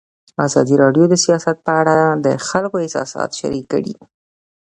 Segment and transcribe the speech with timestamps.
[0.45, 3.93] ازادي راډیو د سیاست په اړه د خلکو احساسات شریک کړي.